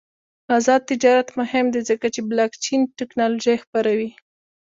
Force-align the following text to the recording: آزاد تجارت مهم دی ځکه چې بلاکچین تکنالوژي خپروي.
آزاد 0.55 0.81
تجارت 0.91 1.27
مهم 1.39 1.65
دی 1.73 1.81
ځکه 1.89 2.07
چې 2.13 2.21
بلاکچین 2.29 2.81
تکنالوژي 2.99 3.55
خپروي. 3.63 4.09